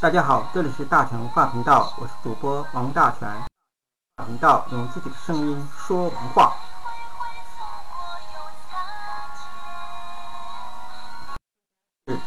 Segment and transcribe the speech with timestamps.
[0.00, 3.26] 大家好，这里是大全文化频道，我是主播王大全。
[4.26, 6.52] 频道用自己的声音说文化。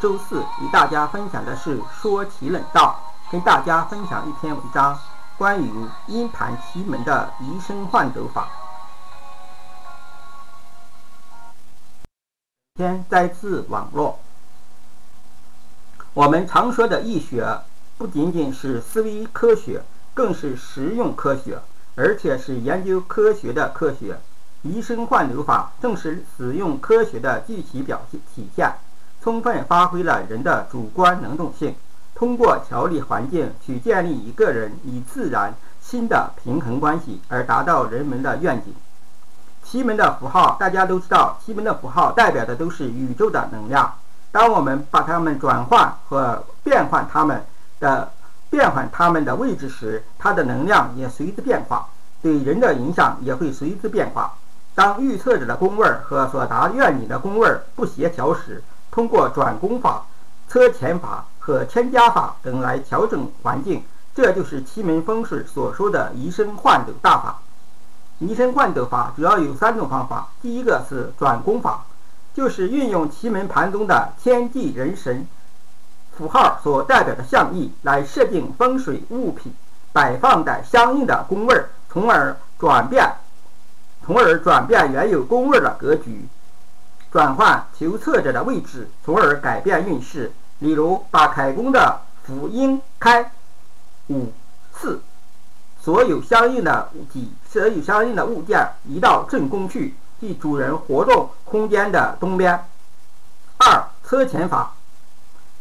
[0.00, 2.98] 周四，与大家分享的是说奇冷道，
[3.30, 4.98] 跟大家分享一篇文章，
[5.36, 8.48] 关于阴盘奇门的移身换斗法。
[12.74, 14.18] 天摘自网络。
[16.18, 17.60] 我们常说的易学，
[17.96, 21.60] 不仅仅是思维科学，更是实用科学，
[21.94, 24.18] 而且是研究科学的科学。
[24.62, 28.74] 移生换流法正是使用科学的具体表现体现，
[29.22, 31.76] 充分发挥了人的主观能动性，
[32.16, 38.74] 通过调理环境去建立一个人与自然新的平衡关系，而达到人们的愿景。
[39.62, 43.94] 奇门的符号，大家都知道，奇门的符号代表的都是宇宙的能量。
[44.30, 47.42] 当我们把它们转换和变换它们
[47.80, 48.10] 的
[48.50, 51.88] 变换它们的位置时，它的能量也随之变化，
[52.20, 54.34] 对人的影响也会随之变化。
[54.74, 60.04] 当预测者的宫位和所达愿你的宫位不协调时，通过转宫法、
[60.48, 63.82] 车前法和添加法等来调整环境，
[64.14, 67.38] 这就是奇门风水所说的移身换斗大法。
[68.18, 71.84] 移身换斗法主要有三种方法，第一个是转宫法。
[72.34, 75.26] 就是运用奇门盘中的天地人神
[76.16, 79.52] 符号所代表的象意，来设定风水物品
[79.92, 83.12] 摆放在相应的宫位，从而转变，
[84.04, 86.28] 从而转变原有宫位的格局，
[87.10, 90.32] 转换求测者的位置，从而改变运势。
[90.58, 93.30] 例如，把开宫的福阴开
[94.08, 94.32] 五
[94.72, 95.00] 四
[95.80, 99.94] 所有相应的物体，所有相应的物件移到正宫去。
[100.20, 102.64] 即主人活动空间的东边。
[103.56, 104.72] 二车前法，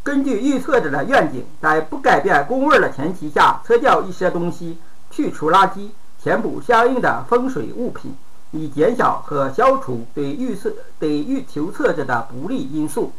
[0.03, 4.77] 根据预测者的愿景，在不改变工位的前提下，车掉一些东西，
[5.11, 5.89] 去除垃圾，
[6.21, 8.15] 填补相应的风水物品，
[8.51, 13.11] 以减小和消除对预测对预求测者的不利因素。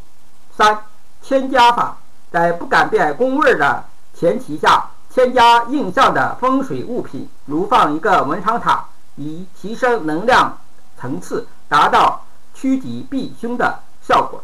[0.57, 0.79] 三
[1.21, 1.99] 添加法，
[2.31, 3.85] 在不改变工位的
[4.15, 10.59] 前提下，添加印象的风水物品，如放一个文昌塔，以提升能量。
[10.99, 14.43] 层次达到趋吉避凶的效果。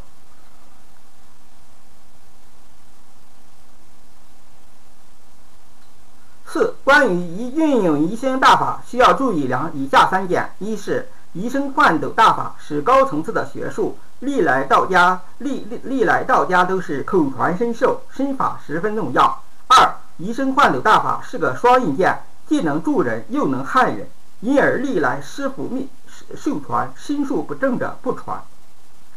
[6.46, 24.08] 四、关于移运用移生大法，需要注意两以下三点：一是移生换斗大法是高层次的学术，历来道家历历历来道家都是口传身授，身法十分重要；二、移生换斗大法是个双刃剑，既能助人又能害人，
[24.44, 25.88] 因而历来师傅秘。
[26.36, 28.40] 授传心术不正者不传。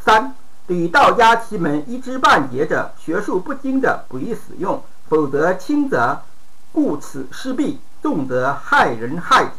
[0.03, 0.33] 三，
[0.65, 6.21] 对道家奇门一知半解者，学术不精者不宜使用，否则轻则
[6.71, 9.51] 顾此失彼，重则害人害己。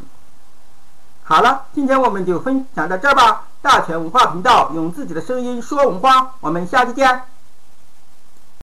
[1.23, 3.45] 好了，今天我们就分享到这儿吧。
[3.63, 7.23] 大全文化频道用自己的声音说文化，我们下期见。